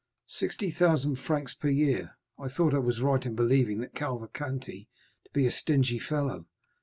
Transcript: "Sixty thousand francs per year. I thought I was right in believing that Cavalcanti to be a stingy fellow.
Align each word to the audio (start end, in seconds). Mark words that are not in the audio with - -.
"Sixty 0.33 0.71
thousand 0.71 1.17
francs 1.17 1.53
per 1.53 1.67
year. 1.69 2.17
I 2.39 2.47
thought 2.47 2.73
I 2.73 2.79
was 2.79 3.01
right 3.01 3.23
in 3.23 3.35
believing 3.35 3.81
that 3.81 3.93
Cavalcanti 3.93 4.89
to 5.25 5.29
be 5.31 5.45
a 5.45 5.51
stingy 5.51 5.99
fellow. 5.99 6.47